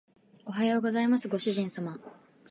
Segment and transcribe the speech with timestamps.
[0.47, 1.99] おはようございますご主人様